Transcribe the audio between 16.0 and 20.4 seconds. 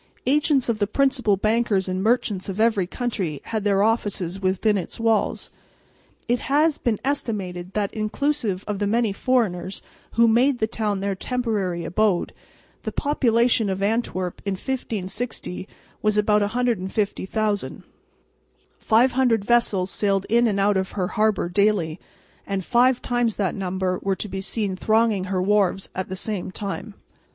was about 150,000. Five hundred vessels sailed